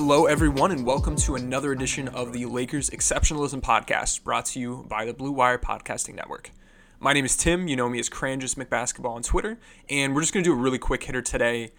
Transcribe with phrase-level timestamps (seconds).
[0.00, 4.86] Hello, everyone, and welcome to another edition of the Lakers Exceptionalism Podcast, brought to you
[4.88, 6.52] by the Blue Wire Podcasting Network.
[7.00, 7.66] My name is Tim.
[7.66, 9.58] You know me as Cranjus McBasketball on Twitter,
[9.90, 11.72] and we're just going to do a really quick hitter today.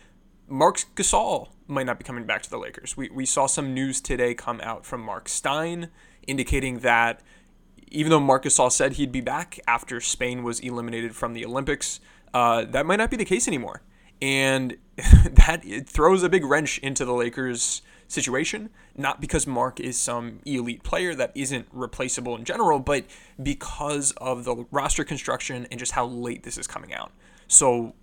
[0.50, 2.98] Marc Gasol might not be coming back to the Lakers.
[2.98, 5.90] We, we saw some news today come out from Marc Stein
[6.28, 7.22] indicating that
[7.88, 12.02] even though Marc Gasol said he'd be back after Spain was eliminated from the Olympics,
[12.34, 13.82] uh, that might not be the case anymore.
[14.22, 20.40] And that throws a big wrench into the Lakers' situation, not because Marc is some
[20.46, 23.06] elite player that isn't replaceable in general, but
[23.42, 27.12] because of the roster construction and just how late this is coming out.
[27.48, 27.94] So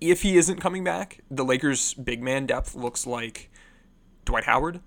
[0.00, 3.50] if he isn't coming back, the Lakers' big man depth looks like
[4.24, 4.80] Dwight Howard,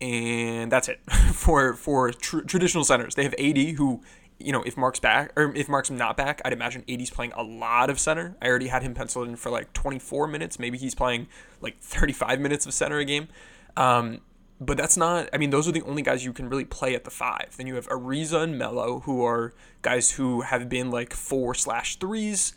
[0.00, 1.00] and that's it
[1.32, 3.14] for for tr- traditional centers.
[3.14, 4.02] They have AD who,
[4.40, 7.42] you know, if Marc's back or if Marc's not back, I'd imagine AD's playing a
[7.42, 8.36] lot of center.
[8.42, 10.58] I already had him penciled in for like 24 minutes.
[10.58, 11.28] Maybe he's playing
[11.60, 13.28] like 35 minutes of center a game.
[13.76, 14.20] Um,
[14.60, 15.28] but that's not.
[15.32, 17.54] I mean, those are the only guys you can really play at the five.
[17.56, 21.96] Then you have Ariza and Melo, who are guys who have been like four slash
[21.96, 22.54] threes,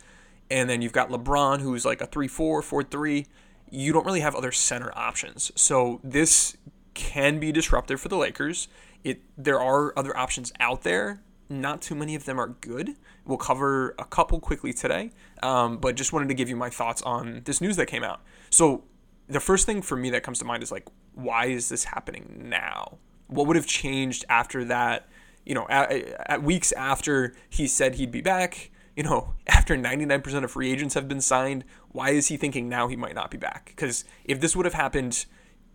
[0.52, 3.26] and then you've got LeBron, who's like a three four, four three.
[3.72, 5.52] You don't really have other center options.
[5.56, 6.56] So this
[6.94, 8.68] can be disruptive for the Lakers.
[9.04, 11.22] It there are other options out there.
[11.50, 12.96] Not too many of them are good.
[13.26, 15.12] We'll cover a couple quickly today,
[15.44, 18.22] um, but just wanted to give you my thoughts on this news that came out.
[18.50, 18.84] So
[19.28, 22.44] the first thing for me that comes to mind is like, why is this happening
[22.46, 22.98] now?
[23.28, 25.08] What would have changed after that?
[25.46, 25.92] You know, at,
[26.28, 30.94] at weeks after he said he'd be back, you know, after 99% of free agents
[30.94, 33.68] have been signed, why is he thinking now he might not be back?
[33.68, 35.26] Because if this would have happened,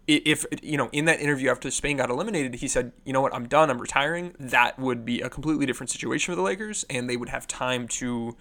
[0.06, 3.34] if, you know, in that interview after Spain got eliminated, he said, you know what,
[3.34, 7.08] I'm done, I'm retiring, that would be a completely different situation for the Lakers, and
[7.08, 8.36] they would have time to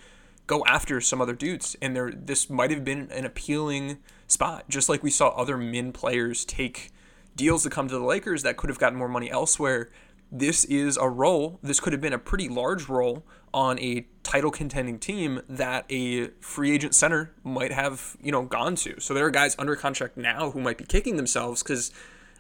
[0.50, 1.78] go after some other dudes.
[1.80, 5.94] And there, this might have been an appealing spot, just like we saw other min
[5.94, 6.92] players take
[7.36, 9.92] deals to come to the Lakers that could have gotten more money elsewhere.
[10.32, 11.60] This is a role.
[11.62, 13.24] This could have been a pretty large role
[13.54, 18.76] on a title contending team that a free agent center might have, you know, gone
[18.76, 19.00] to.
[19.00, 21.92] So there are guys under contract now who might be kicking themselves because,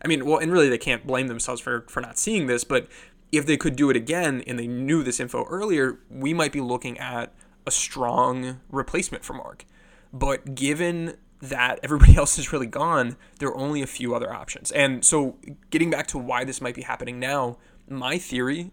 [0.04, 2.88] I mean, well, and really they can't blame themselves for for not seeing this, but
[3.32, 6.62] if they could do it again and they knew this info earlier, we might be
[6.62, 7.34] looking at
[7.70, 9.64] a strong replacement for Marc.
[10.12, 14.72] But given that everybody else is really gone, there are only a few other options.
[14.72, 15.38] And so,
[15.70, 18.72] getting back to why this might be happening now, my theory,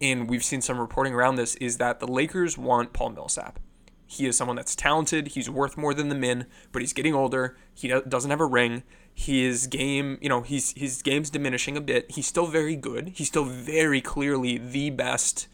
[0.00, 3.60] and we've seen some reporting around this, is that the Lakers want Paul Millsap.
[4.04, 5.28] He is someone that's talented.
[5.28, 7.56] He's worth more than the min, but he's getting older.
[7.72, 8.82] He doesn't have a ring.
[9.14, 12.10] His game, you know, he's his game's diminishing a bit.
[12.10, 13.12] He's still very good.
[13.14, 15.46] He's still very clearly the best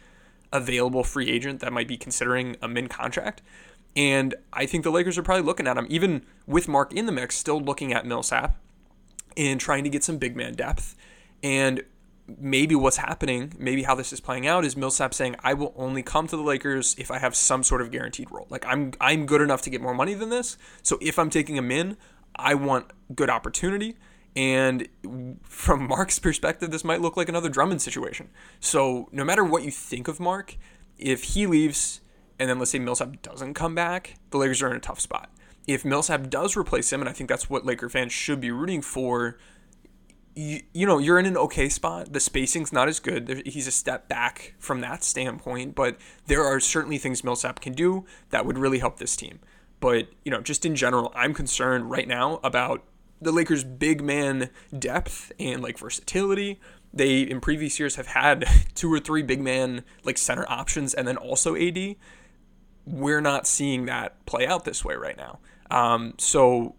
[0.53, 3.43] available free agent that might be considering a min contract.
[3.97, 7.13] And I think the Lakers are probably looking at him, even with Marc in the
[7.13, 8.57] mix, still looking at Millsap
[9.37, 10.97] and trying to get some big man depth.
[11.43, 11.83] And
[12.39, 16.03] maybe what's happening, maybe how this is playing out, is Millsap saying, "I will only
[16.03, 18.47] come to the Lakers if I have some sort of guaranteed role.
[18.51, 20.57] Like I'm, I'm good enough to get more money than this.
[20.83, 21.97] So if I'm taking a min,
[22.37, 23.97] I want good opportunity."
[24.37, 24.89] And
[25.43, 28.31] from Marc's perspective, this might look like another Drummond situation.
[28.61, 30.57] So no matter what you think of Marc,
[30.99, 32.01] if he leaves
[32.41, 35.31] and then let's say Millsap doesn't come back, the Lakers are in a tough spot.
[35.67, 38.81] If Millsap does replace him, and I think that's what Laker fans should be rooting
[38.81, 39.37] for,
[40.35, 42.15] you, you know, you're in an okay spot.
[42.15, 43.27] The spacing's not as good.
[43.27, 47.75] There- He's a step back from that standpoint, but there are certainly things Millsap can
[47.75, 49.41] do that would really help this team.
[49.79, 52.85] But, you know, just in general, I'm concerned right now about
[53.21, 56.61] the Lakers' big man depth and like versatility.
[56.93, 58.45] They in previous years have had
[58.75, 61.97] two or three big man like center options and then also AD.
[62.87, 65.39] We're not seeing that play out this way right now.
[65.71, 66.75] Um, so,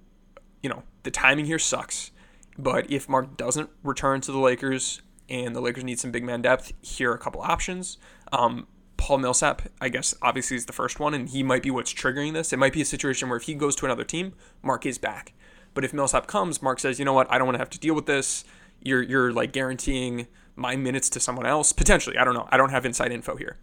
[0.61, 2.11] you know, the timing here sucks.
[2.57, 6.41] But if Marc doesn't return to the Lakers and the Lakers need some big man
[6.41, 7.97] depth, here are a couple options.
[8.33, 8.67] Um,
[8.97, 12.33] Paul Millsap, I guess, obviously is the first one, and he might be what's triggering
[12.33, 12.53] this.
[12.53, 15.33] It might be a situation where if he goes to another team, Marc is back.
[15.73, 17.79] But if Millsap comes, Marc says, you know what, I don't want to have to
[17.79, 18.43] deal with this.
[18.81, 22.17] You're you're like guaranteeing my minutes to someone else potentially.
[22.17, 22.47] I don't know.
[22.51, 23.57] I don't have inside info here.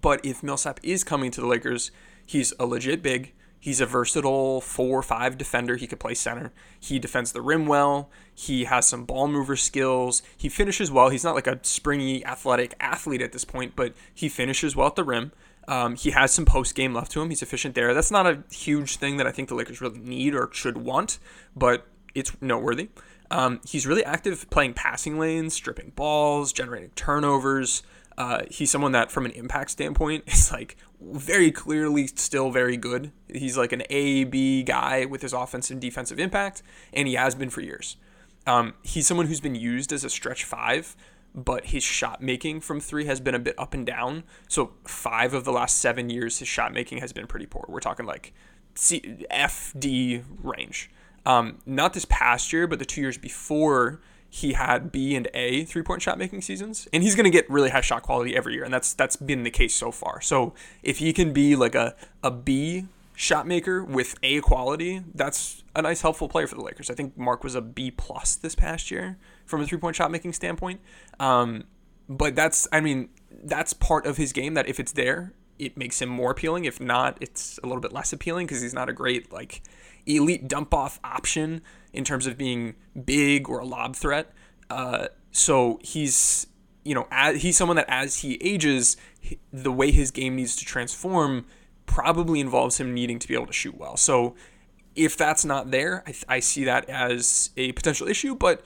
[0.00, 1.90] But if Millsap is coming to the Lakers,
[2.24, 3.34] he's a legit big.
[3.58, 5.76] He's a versatile four or five defender.
[5.76, 6.50] He could play center.
[6.78, 8.08] He defends the rim well.
[8.34, 10.22] He has some ball mover skills.
[10.34, 11.10] He finishes well.
[11.10, 14.96] He's not like a springy, athletic athlete at this point, but he finishes well at
[14.96, 15.32] the rim.
[15.70, 17.30] Um, he has some post game left to him.
[17.30, 17.94] He's efficient there.
[17.94, 21.20] That's not a huge thing that I think the Lakers really need or should want,
[21.54, 22.88] but it's noteworthy.
[23.30, 27.84] Um, he's really active playing passing lanes, stripping balls, generating turnovers.
[28.18, 33.12] Uh, he's someone that, from an impact standpoint, is like very clearly still very good.
[33.32, 37.36] He's like an A B guy with his offensive and defensive impact, and he has
[37.36, 37.96] been for years.
[38.44, 40.96] Um, he's someone who's been used as a stretch five,
[41.34, 44.24] but his shot making from three has been a bit up and down.
[44.48, 47.64] So five of the last seven years, his shot making has been pretty poor.
[47.68, 48.32] We're talking like
[48.74, 50.90] C, F D range.
[51.26, 55.64] Um, not this past year, but the two years before, he had B and A
[55.64, 58.54] three point shot making seasons, and he's going to get really high shot quality every
[58.54, 60.20] year, and that's that's been the case so far.
[60.20, 65.62] So if he can be like a a B shot maker with A quality, that's
[65.76, 66.90] a nice helpful player for the Lakers.
[66.90, 69.18] I think Marc was a B plus this past year
[69.50, 70.80] from a three point shot making standpoint.
[71.18, 71.64] Um,
[72.08, 73.10] but that's I mean
[73.44, 76.64] that's part of his game that if it's there, it makes him more appealing.
[76.64, 79.62] If not, it's a little bit less appealing because he's not a great like
[80.06, 81.62] elite dump off option
[81.92, 82.74] in terms of being
[83.04, 84.32] big or a lob threat.
[84.70, 86.46] Uh, so he's
[86.84, 88.96] you know as, he's someone that as he ages,
[89.52, 91.44] the way his game needs to transform
[91.86, 93.96] probably involves him needing to be able to shoot well.
[93.96, 94.34] So
[94.96, 98.64] if that's not there, I, I see that as a potential issue, but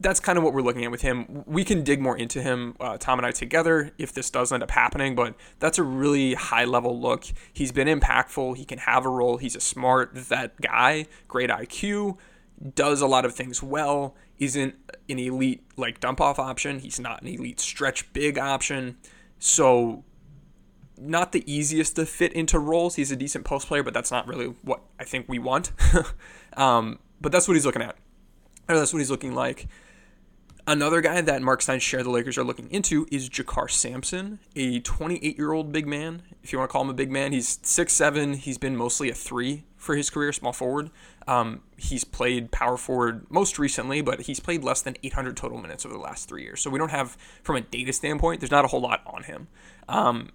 [0.00, 1.44] that's kind of what we're looking at with him.
[1.46, 4.62] We can dig more into him, uh, Tom and I together, if this does end
[4.62, 7.24] up happening, but that's a really high level look.
[7.52, 8.56] He's been impactful.
[8.56, 9.38] He can have a role.
[9.38, 12.16] He's a smart vet guy, great IQ,
[12.74, 14.74] does a lot of things well, isn't
[15.08, 16.78] an elite like dump off option.
[16.78, 18.98] He's not an elite stretch big option.
[19.38, 20.04] So,
[20.96, 22.96] not the easiest to fit into roles.
[22.96, 25.72] He's a decent post player, but that's not really what I think we want.
[26.56, 27.96] um, but that's what he's looking at.
[28.68, 29.68] Or that's what he's looking like.
[30.68, 34.80] Another guy that Marc Stein shared the Lakers are looking into is JaKarr Sampson, a
[34.80, 36.20] 28 year old big man.
[36.42, 38.34] If you want to call him a big man, he's six seven.
[38.34, 40.90] He's been mostly a three for his career, small forward.
[41.26, 45.86] Um, he's played power forward most recently, but he's played less than 800 total minutes
[45.86, 46.60] over the last three years.
[46.60, 49.48] So we don't have, from a data standpoint, there's not a whole lot on him.
[49.88, 50.28] Um,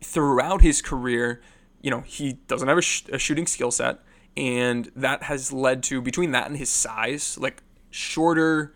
[0.00, 1.42] throughout his career,
[1.80, 3.98] you know, he doesn't have a, sh- a shooting skill set,
[4.36, 8.74] and that has led to, between that and his size, like shorter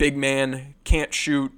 [0.00, 1.52] big man, can't shoot.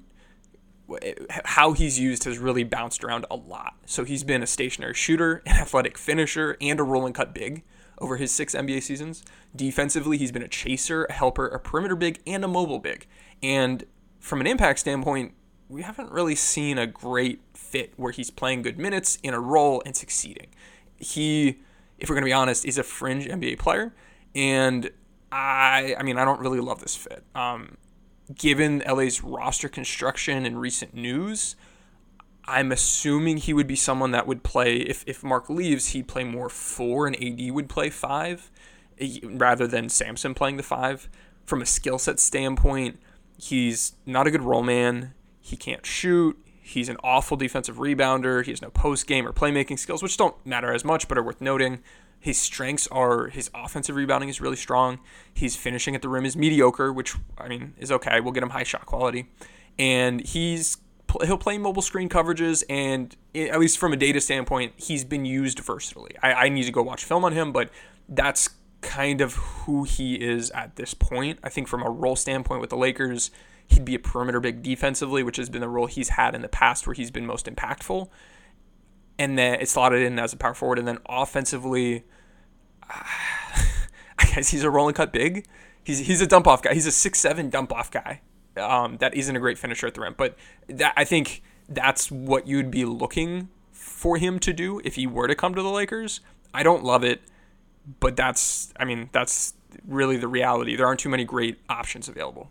[1.44, 3.74] How he's used has really bounced around a lot.
[3.86, 7.62] So he's been a stationary shooter, an athletic finisher, and a roll and cut big
[7.98, 9.22] over his six NBA seasons.
[9.54, 13.06] Defensively, he's been a chaser, a helper, a perimeter big, and a mobile big.
[13.44, 13.84] And
[14.18, 15.34] from an impact standpoint,
[15.68, 19.84] we haven't really seen a great fit where he's playing good minutes in a role
[19.86, 20.48] and succeeding.
[20.98, 21.60] He,
[21.96, 23.94] if we're going to be honest, is a fringe NBA player.
[24.34, 24.90] And
[25.30, 27.24] I, I mean, I don't really love this fit.
[27.36, 27.76] Um,
[28.34, 31.56] given LA's roster construction and recent news,
[32.44, 36.24] I'm assuming he would be someone that would play if if Marc leaves, he'd play
[36.24, 38.50] more four and AD would play five,
[38.98, 41.08] eh, rather than Sampson playing the five.
[41.44, 43.00] From a skill set standpoint,
[43.36, 45.14] he's not a good roll man.
[45.40, 46.38] He can't shoot.
[46.60, 48.44] He's an awful defensive rebounder.
[48.44, 51.22] He has no post game or playmaking skills, which don't matter as much, but are
[51.22, 51.80] worth noting.
[52.22, 55.00] His strengths are his offensive rebounding is really strong.
[55.34, 58.20] His finishing at the rim is mediocre, which I mean is okay.
[58.20, 59.28] We'll get him high shot quality,
[59.76, 60.76] and he's
[61.24, 65.24] he'll play mobile screen coverages, and eh, at least from a data standpoint, he's been
[65.24, 66.12] used versatily.
[66.22, 67.70] I, I need to go watch film on him, but
[68.08, 68.50] that's
[68.82, 71.40] kind of who he is at this point.
[71.42, 73.32] I think from a role standpoint with the Lakers,
[73.66, 76.48] he'd be a perimeter big defensively, which has been the role he's had in the
[76.48, 78.08] past where he's been most impactful
[79.18, 80.78] and then it's slotted in as a power forward.
[80.78, 82.04] And then offensively,
[82.88, 85.46] I guess he's a rolling cut big.
[85.84, 86.74] He's he's a dump off guy.
[86.74, 88.20] He's a six seven dump off guy.
[88.56, 90.36] Um, that isn't a great finisher at the rim, but
[90.68, 95.26] that I think that's what you'd be looking for him to do if he were
[95.26, 96.20] to come to the Lakers.
[96.54, 97.22] I don't love it,
[98.00, 99.54] but that's I mean that's
[99.86, 100.76] really the reality.
[100.76, 102.50] There aren't too many great options available.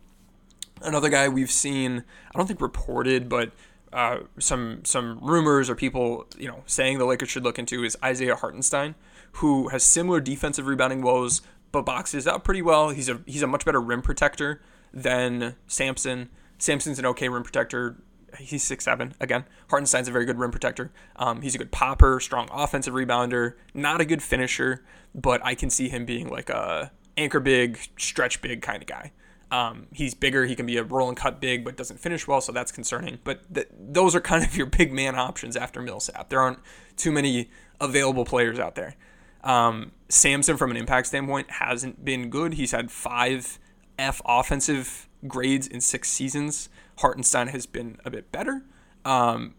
[0.81, 2.03] Another guy we've seen,
[2.33, 3.51] I don't think reported, but
[3.93, 7.97] uh, some some rumors or people you know saying the Lakers should look into is
[8.03, 8.95] Isaiah Hartenstein,
[9.33, 12.89] who has similar defensive rebounding woes, but boxes out pretty well.
[12.89, 14.61] He's a he's a much better rim protector
[14.93, 16.29] than Sampson.
[16.57, 17.97] Sampson's an okay rim protector.
[18.37, 19.45] He's six seven again.
[19.69, 20.91] Hartenstein's a very good rim protector.
[21.17, 24.83] Um, he's a good popper, strong offensive rebounder, not a good finisher,
[25.13, 29.11] but I can see him being like a anchor big, stretch big kind of guy.
[29.51, 30.45] Um, he's bigger.
[30.45, 33.19] He can be a roll and cut big, but doesn't finish well, so that's concerning.
[33.23, 36.29] But th- those are kind of your big man options after Millsap.
[36.29, 36.59] There aren't
[36.95, 38.95] too many available players out there.
[39.43, 42.53] Um, Sampson, from an impact standpoint, hasn't been good.
[42.53, 43.59] He's had five
[43.99, 46.69] F offensive grades in six seasons.
[46.99, 48.63] Hartenstein has been a bit better,
[49.05, 49.55] um,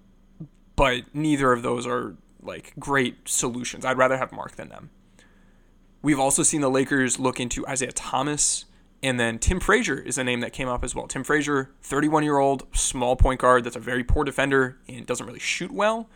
[0.76, 3.84] but neither of those are like great solutions.
[3.84, 4.90] I'd rather have Marc than them.
[6.02, 8.64] We've also seen the Lakers look into Isaiah Thomas,
[9.02, 11.06] and then Tim Frazier is a name that came up as well.
[11.06, 15.26] Tim Frazier, 31 year old, small point guard that's a very poor defender and doesn't
[15.26, 16.08] really shoot well.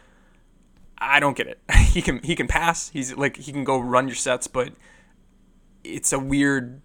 [0.99, 1.61] I don't get it.
[1.91, 2.91] he can he can pass.
[2.91, 4.73] He's like he can go run your sets, but
[5.83, 6.81] it's a weird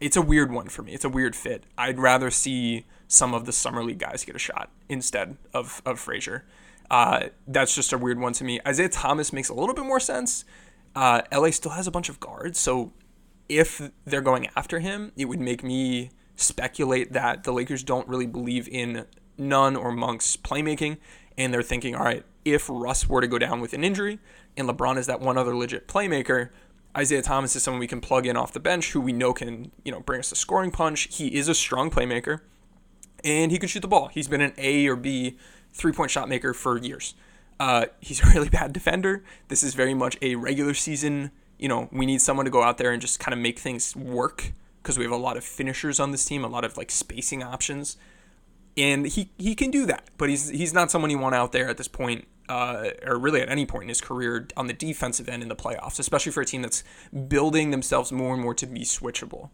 [0.00, 0.92] it's a weird one for me.
[0.92, 1.64] It's a weird fit.
[1.78, 5.98] I'd rather see some of the summer league guys get a shot instead of of
[5.98, 6.44] Frazier.
[6.90, 8.60] Uh, that's just a weird one to me.
[8.66, 10.44] Isaiah Thomas makes a little bit more sense.
[10.94, 12.92] Uh, LA still has a bunch of guards, so
[13.48, 18.26] if they're going after him, it would make me speculate that the Lakers don't really
[18.26, 19.06] believe in
[19.38, 20.98] Nunn or Monk's playmaking,
[21.38, 24.18] and they're thinking, all right, if Russ were to go down with an injury,
[24.56, 26.50] and LeBron is that one other legit playmaker,
[26.96, 29.70] Isaiah Thomas is someone we can plug in off the bench who we know can,
[29.84, 31.14] you know, bring us a scoring punch.
[31.14, 32.40] He is a strong playmaker
[33.22, 34.08] and he can shoot the ball.
[34.08, 35.36] He's been an A or B
[35.74, 37.14] three point shot maker for years.
[37.60, 39.24] Uh, he's a really bad defender.
[39.48, 41.32] This is very much a regular season.
[41.58, 43.96] You know, we need someone to go out there and just kind of make things
[43.96, 46.90] work because we have a lot of finishers on this team, a lot of like
[46.90, 47.96] spacing options,
[48.76, 50.08] and he he can do that.
[50.18, 53.40] But he's he's not someone you want out there at this point uh, or really
[53.40, 56.40] at any point in his career on the defensive end in the playoffs, especially for
[56.40, 56.84] a team that's
[57.28, 59.50] building themselves more and more to be switchable.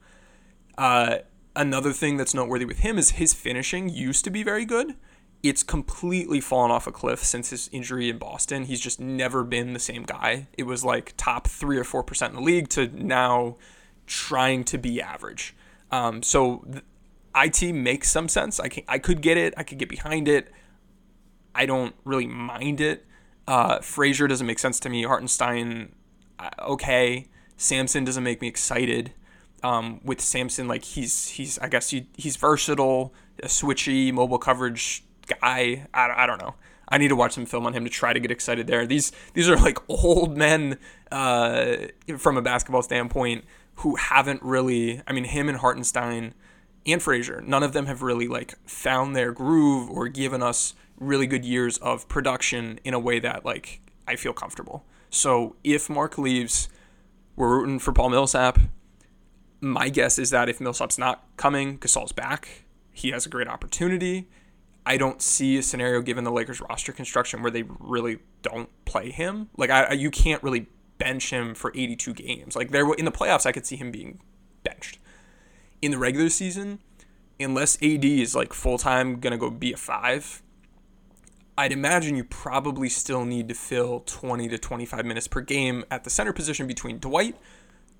[0.76, 1.18] Uh,
[1.56, 4.94] another thing that's noteworthy with him is his finishing used to be very good.
[5.42, 8.64] It's completely fallen off a cliff since his injury in Boston.
[8.64, 10.46] He's just never been the same guy.
[10.56, 13.56] It was like top three or four percent in the league to now
[14.06, 15.54] trying to be average.
[15.90, 16.64] Um, so
[17.34, 18.60] IT makes some sense.
[18.60, 19.54] I can, I could get it.
[19.56, 20.52] I could get behind it.
[21.54, 23.04] I don't really mind it.
[23.46, 25.02] Uh, Frazier doesn't make sense to me.
[25.02, 25.94] Hartenstein,
[26.38, 27.28] uh, okay.
[27.56, 29.12] Sampson doesn't make me excited.
[29.62, 35.04] Um, with Sampson, like he's he's I guess he, he's versatile, a switchy mobile coverage
[35.40, 35.86] guy.
[35.92, 36.54] I, I don't know.
[36.88, 38.86] I need to watch some film on him to try to get excited there.
[38.86, 40.78] These these are like old men
[41.10, 41.76] uh,
[42.18, 43.44] from a basketball standpoint
[43.76, 45.00] who haven't really.
[45.06, 46.34] I mean, him and Hartenstein
[46.86, 51.26] and Frazier, none of them have really like found their groove or given us really
[51.26, 54.84] good years of production in a way that like I feel comfortable.
[55.10, 56.68] So if Marc leaves,
[57.36, 58.58] we're rooting for Paul Millsap.
[59.60, 62.64] My guess is that if Millsap's not coming, Gasol's back.
[62.92, 64.28] He has a great opportunity.
[64.84, 69.10] I don't see a scenario given the Lakers roster construction where they really don't play
[69.10, 69.48] him.
[69.56, 70.66] Like I, you can't really
[70.98, 72.56] bench him for 82 games.
[72.56, 74.20] Like there in the playoffs, I could see him being
[74.64, 74.98] benched.
[75.80, 76.80] In the regular season,
[77.38, 80.42] unless AD is like full time gonna go be a five,
[81.56, 86.04] I'd imagine you probably still need to fill 20 to 25 minutes per game at
[86.04, 87.36] the center position between Dwight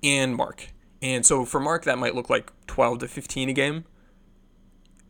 [0.03, 0.69] and Marc.
[1.01, 3.85] And so for Marc, that might look like 12 to 15 a game.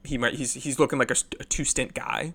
[0.03, 2.33] He might he's he's looking like a, a two stint guy,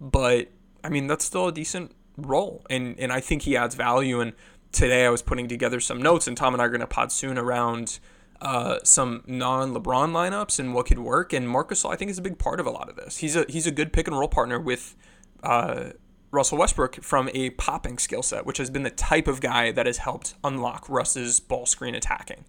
[0.00, 0.48] but
[0.82, 4.20] I mean that's still a decent role, and and I think he adds value.
[4.20, 4.32] And
[4.72, 7.12] today I was putting together some notes, and Tom and I are going to pod
[7.12, 7.98] soon around
[8.40, 11.32] uh, some non-LeBron lineups and what could work.
[11.32, 13.18] And Marc is I think, is a big part of a lot of this.
[13.18, 14.96] He's a he's a good pick and roll partner with
[15.42, 15.90] uh,
[16.30, 19.86] Russell Westbrook from a popping skill set, which has been the type of guy that
[19.86, 22.44] has helped unlock Russ's ball screen attacking.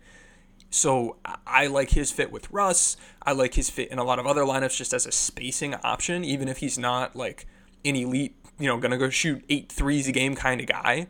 [0.71, 2.97] So I like his fit with Russ.
[3.21, 6.23] I like his fit in a lot of other lineups just as a spacing option,
[6.23, 7.45] even if he's not like
[7.83, 11.07] an elite, you know, gonna go shoot eight threes a game kind of guy.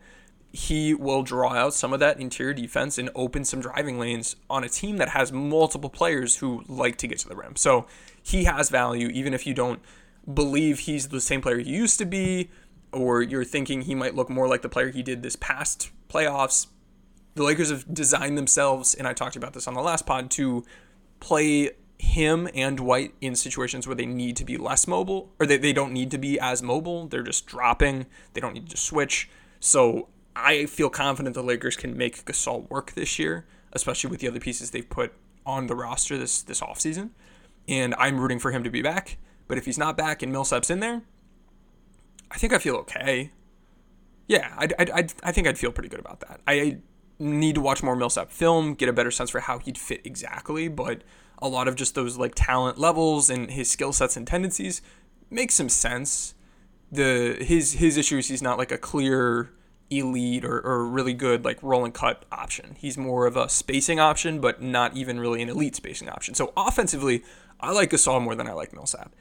[0.51, 4.63] He will draw out some of that interior defense and open some driving lanes on
[4.63, 7.55] a team that has multiple players who like to get to the rim.
[7.55, 7.85] So
[8.21, 9.79] he has value, even if you don't
[10.33, 12.49] believe he's the same player he used to be,
[12.91, 16.67] or you're thinking he might look more like the player he did this past playoffs.
[17.35, 20.65] The Lakers have designed themselves, and I talked about this on the last pod, to
[21.19, 25.57] play him and Dwight in situations where they need to be less mobile, or they,
[25.57, 27.07] they don't need to be as mobile.
[27.07, 28.07] They're just dropping.
[28.33, 29.29] They don't need to switch.
[29.59, 34.27] So I feel confident the Lakers can make Gasol work this year, especially with the
[34.27, 35.13] other pieces they've put
[35.45, 37.11] on the roster this this offseason.
[37.67, 39.17] And I'm rooting for him to be back.
[39.47, 41.03] But if he's not back and Millsap's in there,
[42.31, 43.31] I think I feel okay.
[44.27, 46.39] Yeah, I, I, I think I'd feel pretty good about that.
[46.47, 46.77] I
[47.21, 50.67] need to watch more Millsap film, get a better sense for how he'd fit exactly,
[50.67, 51.03] but
[51.39, 54.81] a lot of just those like talent levels and his skill sets and tendencies
[55.29, 56.35] make some sense.
[56.91, 59.51] The his his issues he's not like a clear
[59.89, 62.75] elite or, or really good like roll and cut option.
[62.77, 66.33] He's more of a spacing option, but not even really an elite spacing option.
[66.33, 67.23] So offensively,
[67.59, 69.13] I like Gasol more than I like Millsap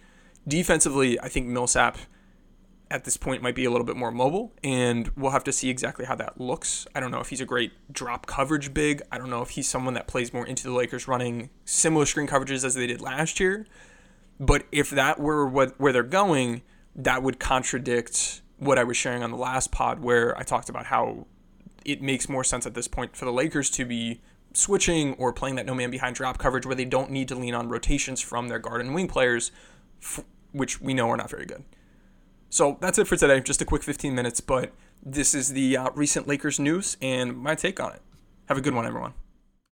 [0.47, 1.99] defensively, I think Millsap
[2.91, 5.71] at this point might be a little bit more mobile, and we'll have to see
[5.71, 6.87] exactly how that looks.
[6.95, 9.03] I don't know if he's a great drop coverage big.
[9.13, 12.27] I don't know if he's someone that plays more into the Lakers running similar screen
[12.27, 13.67] coverages as they did last year.
[14.41, 16.63] But if that were what where they're going,
[16.97, 20.87] that would contradict what I was sharing on the last pod where I talked about
[20.87, 21.27] how
[21.85, 24.21] it makes more sense at this point for the Lakers to be
[24.53, 27.55] switching or playing that no man behind drop coverage where they don't need to lean
[27.55, 29.53] on rotations from their guard and wing players,
[30.53, 31.65] which we know are not very good.
[32.51, 33.41] So that's it for today.
[33.41, 37.55] Just a quick 15 minutes, but this is the uh, recent Lakers news and my
[37.55, 38.03] take on it.
[38.47, 39.15] Have a good one, everyone.